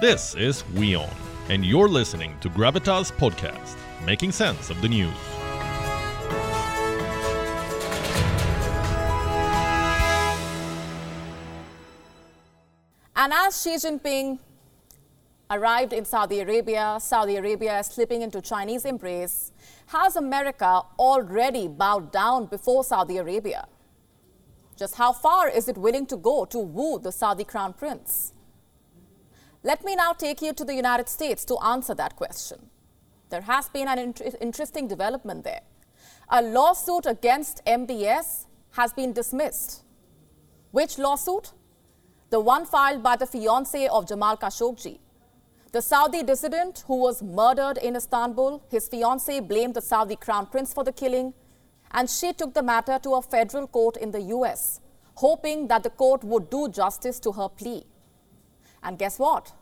This 0.00 0.34
is 0.34 0.64
WION, 0.74 1.08
and 1.50 1.64
you're 1.64 1.88
listening 1.88 2.36
to 2.40 2.50
Gravitas 2.50 3.12
Podcast, 3.12 3.76
making 4.04 4.32
sense 4.32 4.68
of 4.68 4.82
the 4.82 4.88
news. 4.88 5.14
And 13.14 13.32
as 13.32 13.62
Xi 13.62 13.76
Jinping 13.76 14.40
arrived 15.48 15.92
in 15.92 16.04
Saudi 16.04 16.40
Arabia, 16.40 16.98
Saudi 17.00 17.36
Arabia 17.36 17.78
is 17.78 17.86
slipping 17.86 18.22
into 18.22 18.42
Chinese 18.42 18.84
embrace. 18.84 19.52
Has 19.86 20.16
America 20.16 20.82
already 20.98 21.68
bowed 21.68 22.10
down 22.10 22.46
before 22.46 22.82
Saudi 22.82 23.18
Arabia? 23.18 23.68
Just 24.76 24.96
how 24.96 25.12
far 25.12 25.48
is 25.48 25.68
it 25.68 25.78
willing 25.78 26.06
to 26.06 26.16
go 26.16 26.44
to 26.46 26.58
woo 26.58 26.98
the 26.98 27.12
Saudi 27.12 27.44
crown 27.44 27.72
prince? 27.72 28.32
Let 29.66 29.82
me 29.82 29.96
now 29.96 30.12
take 30.12 30.42
you 30.42 30.52
to 30.52 30.64
the 30.64 30.74
United 30.74 31.08
States 31.08 31.42
to 31.46 31.56
answer 31.64 31.94
that 31.94 32.16
question. 32.16 32.68
There 33.30 33.40
has 33.40 33.70
been 33.70 33.88
an 33.88 33.98
int- 33.98 34.20
interesting 34.38 34.86
development 34.86 35.42
there. 35.42 35.62
A 36.28 36.42
lawsuit 36.42 37.06
against 37.06 37.64
MBS 37.64 38.44
has 38.72 38.92
been 38.92 39.14
dismissed. 39.14 39.82
Which 40.70 40.98
lawsuit? 40.98 41.52
The 42.28 42.40
one 42.40 42.66
filed 42.66 43.02
by 43.02 43.16
the 43.16 43.26
fiance 43.26 43.88
of 43.88 44.06
Jamal 44.06 44.36
Khashoggi. 44.36 44.98
The 45.72 45.80
Saudi 45.80 46.22
dissident 46.22 46.84
who 46.86 46.96
was 46.96 47.22
murdered 47.22 47.78
in 47.78 47.96
Istanbul, 47.96 48.62
his 48.70 48.86
fiance 48.88 49.40
blamed 49.40 49.74
the 49.74 49.80
Saudi 49.80 50.16
crown 50.16 50.46
prince 50.46 50.74
for 50.74 50.84
the 50.84 50.92
killing, 50.92 51.32
and 51.92 52.10
she 52.10 52.34
took 52.34 52.52
the 52.52 52.62
matter 52.62 52.98
to 53.02 53.14
a 53.14 53.22
federal 53.22 53.66
court 53.66 53.96
in 53.96 54.10
the 54.10 54.20
US, 54.36 54.80
hoping 55.14 55.68
that 55.68 55.82
the 55.82 55.90
court 55.90 56.22
would 56.22 56.50
do 56.50 56.68
justice 56.68 57.18
to 57.20 57.32
her 57.32 57.48
plea. 57.48 57.86
And 58.84 58.98
guess 58.98 59.18
what? 59.18 59.52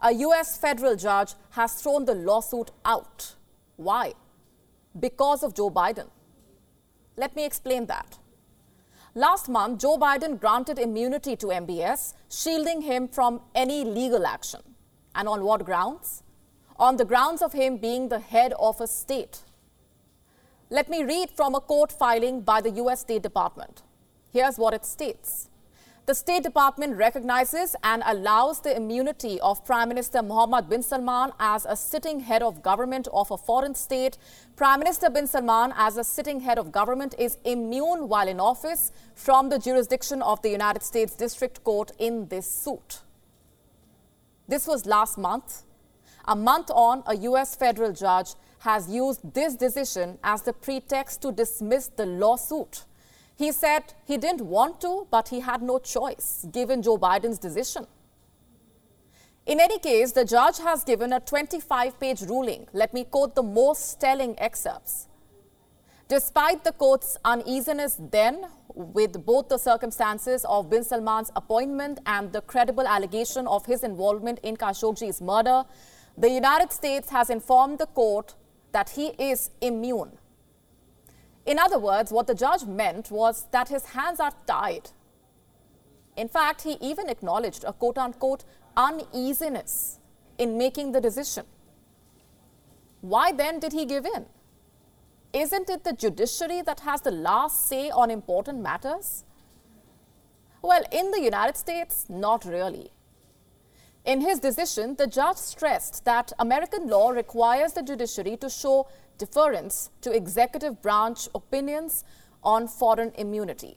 A 0.00 0.12
US 0.12 0.58
federal 0.58 0.96
judge 0.96 1.34
has 1.50 1.74
thrown 1.74 2.04
the 2.04 2.14
lawsuit 2.14 2.70
out. 2.84 3.34
Why? 3.76 4.14
Because 4.98 5.42
of 5.42 5.54
Joe 5.54 5.70
Biden. 5.70 6.08
Let 7.16 7.34
me 7.34 7.44
explain 7.44 7.86
that. 7.86 8.18
Last 9.14 9.48
month, 9.48 9.80
Joe 9.80 9.96
Biden 9.96 10.38
granted 10.38 10.78
immunity 10.78 11.34
to 11.36 11.46
MBS, 11.46 12.14
shielding 12.30 12.82
him 12.82 13.08
from 13.08 13.40
any 13.54 13.84
legal 13.84 14.26
action. 14.26 14.60
And 15.14 15.26
on 15.26 15.42
what 15.42 15.64
grounds? 15.64 16.22
On 16.76 16.96
the 16.96 17.04
grounds 17.04 17.42
of 17.42 17.52
him 17.52 17.78
being 17.78 18.08
the 18.08 18.20
head 18.20 18.52
of 18.58 18.80
a 18.80 18.86
state. 18.86 19.42
Let 20.70 20.88
me 20.88 21.02
read 21.02 21.30
from 21.30 21.54
a 21.54 21.60
court 21.60 21.90
filing 21.90 22.42
by 22.42 22.60
the 22.60 22.70
US 22.82 23.00
State 23.00 23.22
Department. 23.22 23.82
Here's 24.32 24.58
what 24.58 24.74
it 24.74 24.84
states. 24.84 25.48
The 26.08 26.14
State 26.14 26.42
Department 26.42 26.96
recognizes 26.96 27.76
and 27.84 28.02
allows 28.06 28.62
the 28.62 28.74
immunity 28.74 29.38
of 29.42 29.62
Prime 29.66 29.90
Minister 29.90 30.22
Mohammed 30.22 30.70
bin 30.70 30.82
Salman 30.82 31.32
as 31.38 31.66
a 31.68 31.76
sitting 31.76 32.20
head 32.20 32.42
of 32.42 32.62
government 32.62 33.08
of 33.12 33.30
a 33.30 33.36
foreign 33.36 33.74
state. 33.74 34.16
Prime 34.56 34.78
Minister 34.78 35.10
bin 35.10 35.26
Salman, 35.26 35.74
as 35.76 35.98
a 35.98 36.04
sitting 36.04 36.40
head 36.40 36.56
of 36.56 36.72
government, 36.72 37.14
is 37.18 37.36
immune 37.44 38.08
while 38.08 38.26
in 38.26 38.40
office 38.40 38.90
from 39.14 39.50
the 39.50 39.58
jurisdiction 39.58 40.22
of 40.22 40.40
the 40.40 40.48
United 40.48 40.82
States 40.82 41.14
District 41.14 41.62
Court 41.62 41.92
in 41.98 42.26
this 42.28 42.50
suit. 42.50 43.00
This 44.48 44.66
was 44.66 44.86
last 44.86 45.18
month. 45.18 45.64
A 46.24 46.34
month 46.34 46.70
on, 46.70 47.02
a 47.04 47.16
US 47.16 47.54
federal 47.54 47.92
judge 47.92 48.30
has 48.60 48.88
used 48.88 49.34
this 49.34 49.56
decision 49.56 50.18
as 50.24 50.40
the 50.40 50.54
pretext 50.54 51.20
to 51.20 51.32
dismiss 51.32 51.88
the 51.88 52.06
lawsuit. 52.06 52.84
He 53.38 53.52
said 53.52 53.94
he 54.04 54.16
didn't 54.16 54.40
want 54.40 54.80
to, 54.80 55.06
but 55.12 55.28
he 55.28 55.38
had 55.38 55.62
no 55.62 55.78
choice 55.78 56.44
given 56.50 56.82
Joe 56.82 56.98
Biden's 56.98 57.38
decision. 57.38 57.86
In 59.46 59.60
any 59.60 59.78
case, 59.78 60.10
the 60.10 60.24
judge 60.24 60.58
has 60.58 60.82
given 60.82 61.12
a 61.12 61.20
25 61.20 62.00
page 62.00 62.22
ruling. 62.22 62.66
Let 62.72 62.92
me 62.92 63.04
quote 63.04 63.36
the 63.36 63.44
most 63.44 64.00
telling 64.00 64.34
excerpts. 64.40 65.06
Despite 66.08 66.64
the 66.64 66.72
court's 66.72 67.16
uneasiness 67.24 67.96
then 68.10 68.46
with 68.74 69.24
both 69.24 69.48
the 69.48 69.58
circumstances 69.58 70.44
of 70.44 70.68
bin 70.68 70.82
Salman's 70.82 71.30
appointment 71.36 72.00
and 72.06 72.32
the 72.32 72.40
credible 72.40 72.88
allegation 72.88 73.46
of 73.46 73.64
his 73.66 73.84
involvement 73.84 74.40
in 74.42 74.56
Khashoggi's 74.56 75.20
murder, 75.22 75.64
the 76.16 76.28
United 76.28 76.72
States 76.72 77.08
has 77.10 77.30
informed 77.30 77.78
the 77.78 77.86
court 77.86 78.34
that 78.72 78.90
he 78.90 79.08
is 79.32 79.50
immune. 79.60 80.18
In 81.48 81.58
other 81.58 81.78
words, 81.78 82.12
what 82.12 82.26
the 82.26 82.34
judge 82.34 82.64
meant 82.66 83.10
was 83.10 83.46
that 83.52 83.70
his 83.70 83.86
hands 83.86 84.20
are 84.20 84.32
tied. 84.46 84.90
In 86.14 86.28
fact, 86.28 86.60
he 86.60 86.76
even 86.78 87.08
acknowledged 87.08 87.64
a 87.64 87.72
quote 87.72 87.96
unquote 87.96 88.44
uneasiness 88.76 89.98
in 90.36 90.58
making 90.58 90.92
the 90.92 91.00
decision. 91.00 91.46
Why 93.00 93.32
then 93.32 93.60
did 93.60 93.72
he 93.72 93.86
give 93.86 94.04
in? 94.04 94.26
Isn't 95.32 95.70
it 95.70 95.84
the 95.84 95.94
judiciary 95.94 96.60
that 96.62 96.80
has 96.80 97.00
the 97.00 97.12
last 97.12 97.66
say 97.66 97.88
on 97.88 98.10
important 98.10 98.60
matters? 98.60 99.24
Well, 100.60 100.84
in 100.92 101.12
the 101.12 101.22
United 101.22 101.56
States, 101.56 102.04
not 102.10 102.44
really. 102.44 102.90
In 104.04 104.20
his 104.20 104.38
decision, 104.38 104.96
the 104.96 105.06
judge 105.06 105.38
stressed 105.38 106.04
that 106.04 106.30
American 106.38 106.88
law 106.88 107.08
requires 107.08 107.72
the 107.72 107.82
judiciary 107.82 108.36
to 108.36 108.50
show 108.50 108.86
deference 109.18 109.90
to 110.00 110.12
executive 110.12 110.80
branch 110.80 111.28
opinions 111.34 112.04
on 112.42 112.68
foreign 112.68 113.12
immunity. 113.16 113.76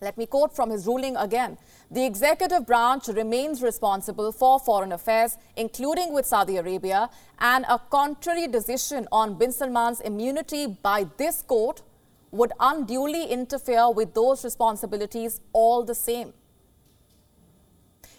Let 0.00 0.18
me 0.18 0.26
quote 0.26 0.54
from 0.54 0.70
his 0.70 0.86
ruling 0.86 1.16
again. 1.16 1.56
The 1.90 2.04
executive 2.04 2.66
branch 2.66 3.08
remains 3.08 3.62
responsible 3.62 4.30
for 4.32 4.58
foreign 4.58 4.92
affairs, 4.92 5.38
including 5.56 6.12
with 6.12 6.26
Saudi 6.26 6.56
Arabia, 6.58 7.08
and 7.38 7.64
a 7.68 7.78
contrary 7.78 8.46
decision 8.46 9.08
on 9.10 9.38
bin 9.38 9.52
Salman's 9.52 10.00
immunity 10.00 10.66
by 10.66 11.06
this 11.16 11.42
court 11.42 11.82
would 12.30 12.52
unduly 12.60 13.26
interfere 13.26 13.90
with 13.90 14.12
those 14.12 14.44
responsibilities 14.44 15.40
all 15.52 15.84
the 15.84 15.94
same. 15.94 16.34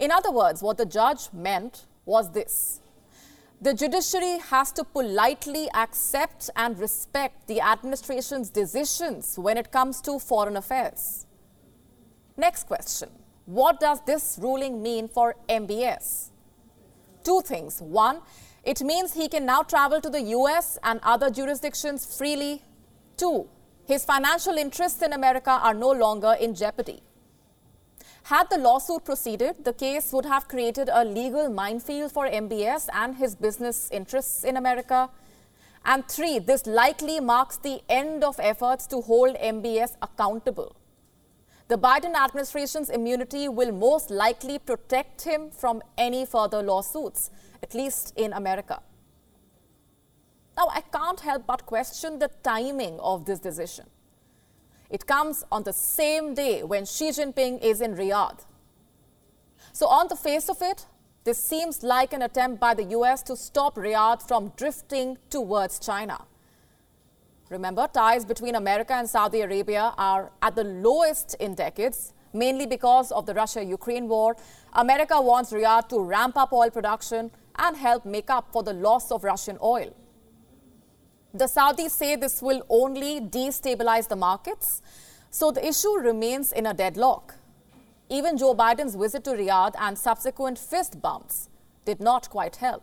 In 0.00 0.10
other 0.10 0.32
words, 0.32 0.62
what 0.62 0.78
the 0.78 0.86
judge 0.86 1.28
meant 1.32 1.84
was 2.04 2.32
this. 2.32 2.80
The 3.62 3.74
judiciary 3.74 4.38
has 4.38 4.72
to 4.72 4.84
politely 4.84 5.68
accept 5.74 6.48
and 6.56 6.78
respect 6.78 7.46
the 7.46 7.60
administration's 7.60 8.48
decisions 8.48 9.38
when 9.38 9.58
it 9.58 9.70
comes 9.70 10.00
to 10.02 10.18
foreign 10.18 10.56
affairs. 10.56 11.26
Next 12.38 12.66
question 12.66 13.10
What 13.44 13.78
does 13.78 14.00
this 14.06 14.38
ruling 14.40 14.82
mean 14.82 15.08
for 15.08 15.36
MBS? 15.46 16.30
Two 17.22 17.42
things. 17.42 17.82
One, 17.82 18.22
it 18.64 18.80
means 18.80 19.12
he 19.12 19.28
can 19.28 19.44
now 19.44 19.62
travel 19.62 20.00
to 20.00 20.08
the 20.08 20.22
US 20.38 20.78
and 20.82 20.98
other 21.02 21.28
jurisdictions 21.28 22.16
freely. 22.16 22.62
Two, 23.18 23.46
his 23.84 24.06
financial 24.06 24.56
interests 24.56 25.02
in 25.02 25.12
America 25.12 25.50
are 25.50 25.74
no 25.74 25.90
longer 25.90 26.34
in 26.40 26.54
jeopardy. 26.54 27.02
Had 28.30 28.48
the 28.48 28.58
lawsuit 28.58 29.04
proceeded, 29.04 29.64
the 29.64 29.72
case 29.72 30.12
would 30.12 30.24
have 30.24 30.46
created 30.46 30.88
a 30.88 31.04
legal 31.04 31.48
minefield 31.48 32.12
for 32.12 32.28
MBS 32.28 32.88
and 32.94 33.16
his 33.16 33.34
business 33.34 33.88
interests 33.90 34.44
in 34.44 34.56
America. 34.56 35.10
And 35.84 36.06
three, 36.06 36.38
this 36.38 36.64
likely 36.64 37.18
marks 37.18 37.56
the 37.56 37.80
end 37.88 38.22
of 38.22 38.38
efforts 38.38 38.86
to 38.86 39.00
hold 39.00 39.34
MBS 39.34 39.96
accountable. 40.00 40.76
The 41.66 41.76
Biden 41.76 42.14
administration's 42.14 42.88
immunity 42.88 43.48
will 43.48 43.72
most 43.72 44.12
likely 44.12 44.60
protect 44.60 45.22
him 45.22 45.50
from 45.50 45.82
any 45.98 46.24
further 46.24 46.62
lawsuits, 46.62 47.30
at 47.64 47.74
least 47.74 48.12
in 48.16 48.32
America. 48.32 48.80
Now, 50.56 50.68
I 50.70 50.82
can't 50.82 51.18
help 51.18 51.48
but 51.48 51.66
question 51.66 52.20
the 52.20 52.30
timing 52.44 53.00
of 53.00 53.24
this 53.24 53.40
decision. 53.40 53.86
It 54.90 55.06
comes 55.06 55.44
on 55.52 55.62
the 55.62 55.72
same 55.72 56.34
day 56.34 56.64
when 56.64 56.84
Xi 56.84 57.10
Jinping 57.10 57.62
is 57.62 57.80
in 57.80 57.94
Riyadh. 57.94 58.44
So, 59.72 59.86
on 59.86 60.08
the 60.08 60.16
face 60.16 60.48
of 60.48 60.60
it, 60.60 60.86
this 61.22 61.38
seems 61.38 61.82
like 61.82 62.12
an 62.12 62.22
attempt 62.22 62.60
by 62.60 62.74
the 62.74 62.84
US 62.96 63.22
to 63.24 63.36
stop 63.36 63.76
Riyadh 63.76 64.26
from 64.26 64.52
drifting 64.56 65.16
towards 65.28 65.78
China. 65.78 66.24
Remember, 67.50 67.86
ties 67.92 68.24
between 68.24 68.54
America 68.54 68.94
and 68.94 69.08
Saudi 69.08 69.42
Arabia 69.42 69.92
are 69.96 70.32
at 70.42 70.56
the 70.56 70.64
lowest 70.64 71.34
in 71.34 71.54
decades, 71.54 72.12
mainly 72.32 72.66
because 72.66 73.12
of 73.12 73.26
the 73.26 73.34
Russia 73.34 73.62
Ukraine 73.62 74.08
war. 74.08 74.36
America 74.72 75.20
wants 75.20 75.52
Riyadh 75.52 75.88
to 75.90 76.00
ramp 76.00 76.36
up 76.36 76.52
oil 76.52 76.70
production 76.70 77.30
and 77.56 77.76
help 77.76 78.04
make 78.04 78.30
up 78.30 78.52
for 78.52 78.62
the 78.62 78.72
loss 78.72 79.12
of 79.12 79.22
Russian 79.22 79.58
oil. 79.62 79.94
The 81.32 81.44
Saudis 81.44 81.90
say 81.90 82.16
this 82.16 82.42
will 82.42 82.62
only 82.68 83.20
destabilize 83.20 84.08
the 84.08 84.16
markets, 84.16 84.82
so 85.30 85.52
the 85.52 85.64
issue 85.64 85.96
remains 85.98 86.50
in 86.50 86.66
a 86.66 86.74
deadlock. 86.74 87.36
Even 88.08 88.36
Joe 88.36 88.52
Biden's 88.52 88.96
visit 88.96 89.22
to 89.24 89.30
Riyadh 89.30 89.76
and 89.78 89.96
subsequent 89.96 90.58
fist 90.58 91.00
bumps 91.00 91.48
did 91.84 92.00
not 92.00 92.28
quite 92.28 92.56
help. 92.56 92.82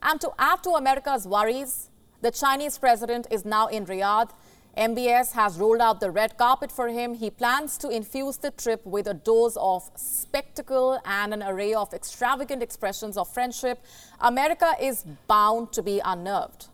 And 0.00 0.20
to 0.20 0.30
add 0.38 0.62
to 0.62 0.70
America's 0.70 1.26
worries, 1.26 1.90
the 2.22 2.30
Chinese 2.30 2.78
president 2.78 3.26
is 3.28 3.44
now 3.44 3.66
in 3.66 3.86
Riyadh. 3.86 4.30
MBS 4.78 5.32
has 5.32 5.58
rolled 5.58 5.80
out 5.80 5.98
the 5.98 6.12
red 6.12 6.36
carpet 6.36 6.70
for 6.70 6.88
him. 6.88 7.14
He 7.14 7.28
plans 7.28 7.76
to 7.78 7.88
infuse 7.88 8.36
the 8.36 8.52
trip 8.52 8.86
with 8.86 9.08
a 9.08 9.14
dose 9.14 9.56
of 9.56 9.90
spectacle 9.96 11.00
and 11.04 11.34
an 11.34 11.42
array 11.42 11.74
of 11.74 11.92
extravagant 11.92 12.62
expressions 12.62 13.16
of 13.16 13.28
friendship. 13.28 13.84
America 14.20 14.76
is 14.80 15.04
bound 15.26 15.72
to 15.72 15.82
be 15.82 16.00
unnerved. 16.04 16.68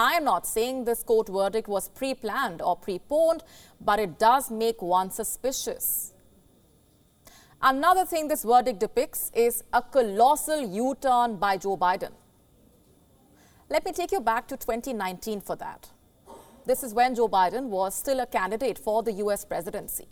I 0.00 0.14
am 0.14 0.24
not 0.24 0.46
saying 0.46 0.84
this 0.84 1.02
court 1.02 1.28
verdict 1.28 1.68
was 1.68 1.88
pre 1.90 2.14
planned 2.14 2.62
or 2.62 2.74
preponed, 2.74 3.42
but 3.80 4.00
it 4.00 4.18
does 4.18 4.50
make 4.50 4.80
one 4.80 5.10
suspicious. 5.10 6.14
Another 7.60 8.06
thing 8.06 8.28
this 8.28 8.42
verdict 8.42 8.80
depicts 8.80 9.30
is 9.34 9.62
a 9.74 9.82
colossal 9.82 10.62
U 10.62 10.96
turn 11.02 11.36
by 11.36 11.58
Joe 11.58 11.76
Biden. 11.76 12.12
Let 13.68 13.84
me 13.84 13.92
take 13.92 14.12
you 14.12 14.20
back 14.20 14.48
to 14.48 14.56
2019 14.56 15.42
for 15.42 15.56
that. 15.56 15.90
This 16.64 16.82
is 16.82 16.94
when 16.94 17.14
Joe 17.14 17.28
Biden 17.28 17.64
was 17.64 17.94
still 17.94 18.20
a 18.20 18.26
candidate 18.26 18.78
for 18.78 19.02
the 19.02 19.12
US 19.24 19.44
presidency. 19.44 20.08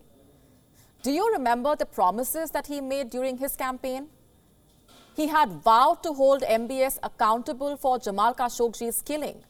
Do 1.03 1.11
you 1.11 1.33
remember 1.33 1.77
the 1.77 1.87
promises 1.87 2.51
that 2.51 2.67
he 2.67 2.83
made 2.83 3.09
during 3.09 3.39
his 3.39 3.57
campaign? 3.57 4.09
He 5.17 5.29
had 5.29 5.51
vowed 5.51 6.03
to 6.03 6.13
hold 6.13 6.43
MBS 6.43 6.99
accountable 7.03 7.77
for 7.79 7.99
Jamal 7.99 8.35
Khashoggi's 8.35 9.01
killing 9.01 9.45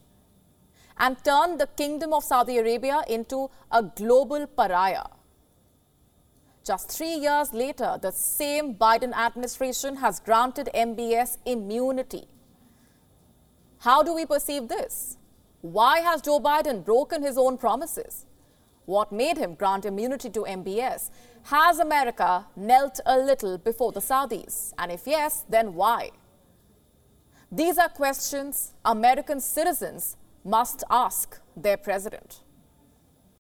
and 0.99 1.23
turned 1.25 1.61
the 1.61 1.69
Kingdom 1.69 2.13
of 2.13 2.25
Saudi 2.25 2.59
Arabia 2.59 3.03
into 3.09 3.51
a 3.71 3.83
global 3.83 4.47
pariah. 4.47 5.07
Just 6.65 6.91
three 6.91 7.15
years 7.15 7.55
later, 7.55 7.99
the 8.01 8.13
same 8.13 8.75
Biden 8.75 9.15
administration 9.15 9.97
has 9.97 10.21
granted 10.21 10.69
MBS 10.75 11.39
immunity. 11.47 12.29
How 13.79 14.03
do 14.03 14.15
we 14.15 14.27
perceive 14.27 14.69
this? 14.69 15.17
Why 15.61 16.01
has 16.01 16.21
Joe 16.21 16.41
Biden 16.41 16.85
broken 16.85 17.23
his 17.23 17.39
own 17.39 17.59
promises? 17.59 18.27
What 18.85 19.13
made 19.13 19.39
him 19.39 19.55
grant 19.55 19.85
immunity 19.85 20.31
to 20.31 20.41
MBS? 20.41 21.11
Has 21.45 21.79
America 21.79 22.47
knelt 22.57 23.01
a 23.07 23.19
little 23.19 23.59
before 23.59 23.93
the 23.93 24.01
Saudis? 24.01 24.73
And 24.79 24.91
if 24.93 25.07
yes, 25.07 25.45
then 25.49 25.75
why? 25.75 26.11
These 27.51 27.79
are 27.79 27.89
questions 27.89 28.75
American 28.85 29.41
citizens 29.41 30.17
must 30.45 30.85
ask 30.91 31.41
their 31.57 31.77
president. 31.77 32.41